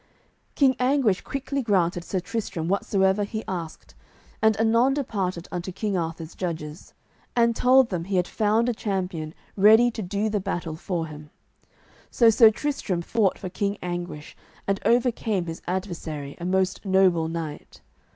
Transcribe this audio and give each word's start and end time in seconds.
King 0.55 0.75
Anguish 0.79 1.21
quickly 1.21 1.61
granted 1.61 2.03
Sir 2.03 2.19
Tristram 2.19 2.67
whatsoever 2.67 3.23
he 3.23 3.43
asked, 3.47 3.93
and 4.41 4.57
anon 4.59 4.95
departed 4.95 5.47
unto 5.51 5.71
King 5.71 5.95
Arthur's 5.95 6.33
judges, 6.33 6.95
and 7.35 7.55
told 7.55 7.89
them 7.89 8.05
he 8.05 8.15
had 8.15 8.27
found 8.27 8.67
a 8.67 8.73
champion 8.73 9.35
ready 9.55 9.91
to 9.91 10.01
do 10.01 10.27
the 10.27 10.39
battle 10.39 10.75
for 10.75 11.05
him. 11.05 11.29
So 12.09 12.31
Sir 12.31 12.49
Tristram 12.49 13.03
fought 13.03 13.37
for 13.37 13.49
King 13.49 13.77
Anguish 13.83 14.35
and 14.67 14.79
overcame 14.85 15.45
his 15.45 15.61
adversary, 15.67 16.35
a 16.41 16.45
most 16.45 16.83
noble 16.83 17.27
knight. 17.27 17.81